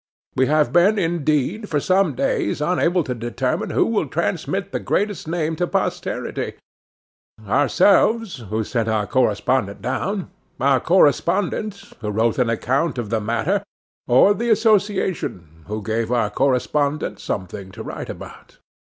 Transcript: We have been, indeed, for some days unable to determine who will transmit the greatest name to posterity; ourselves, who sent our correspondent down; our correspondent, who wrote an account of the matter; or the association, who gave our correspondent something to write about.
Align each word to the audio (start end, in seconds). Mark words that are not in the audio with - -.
We 0.35 0.47
have 0.47 0.73
been, 0.73 0.97
indeed, 0.97 1.69
for 1.69 1.79
some 1.79 2.15
days 2.15 2.59
unable 2.59 3.03
to 3.03 3.13
determine 3.13 3.69
who 3.69 3.85
will 3.85 4.07
transmit 4.07 4.71
the 4.71 4.79
greatest 4.79 5.27
name 5.27 5.55
to 5.57 5.67
posterity; 5.67 6.53
ourselves, 7.47 8.37
who 8.49 8.63
sent 8.63 8.89
our 8.89 9.05
correspondent 9.05 9.79
down; 9.83 10.31
our 10.59 10.79
correspondent, 10.79 11.83
who 11.99 12.09
wrote 12.09 12.39
an 12.39 12.49
account 12.49 12.97
of 12.97 13.11
the 13.11 13.21
matter; 13.21 13.61
or 14.07 14.33
the 14.33 14.49
association, 14.49 15.47
who 15.67 15.83
gave 15.83 16.11
our 16.11 16.31
correspondent 16.31 17.19
something 17.19 17.69
to 17.71 17.83
write 17.83 18.09
about. 18.09 18.57